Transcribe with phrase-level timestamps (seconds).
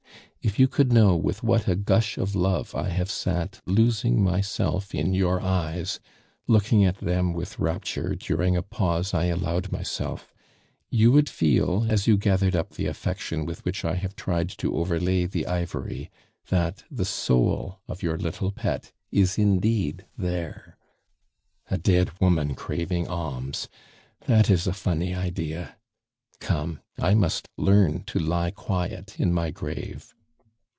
[0.43, 4.95] If you could know with what a gush of love I have sat losing myself
[4.95, 5.99] in your eyes,
[6.47, 10.33] looking at them with rapture during a pause I allowed myself,
[10.89, 14.75] you would feel as you gathered up the affection with which I have tried to
[14.77, 16.09] overlay the ivory,
[16.49, 20.75] that the soul of your little pet is indeed there.
[21.69, 23.69] "A dead woman craving alms!
[24.25, 25.77] That is a funny idea.
[26.39, 30.15] Come, I must learn to lie quiet in my grave.